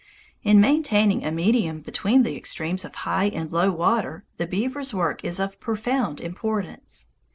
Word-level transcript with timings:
In 0.41 0.59
maintaining 0.59 1.23
a 1.23 1.31
medium 1.31 1.81
between 1.81 2.23
the 2.23 2.35
extremes 2.35 2.83
of 2.83 2.95
high 3.05 3.25
and 3.25 3.51
low 3.51 3.71
water, 3.71 4.25
the 4.37 4.47
beaver's 4.47 4.95
work 4.95 5.23
is 5.23 5.39
of 5.39 5.59
profound 5.59 6.19
importance. 6.19 7.09